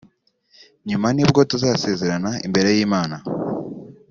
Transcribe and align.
nyuma 0.87 1.07
nibwo 1.15 1.41
tuzasezerana 1.49 2.31
imbere 2.47 2.69
y’Imana 2.75 3.15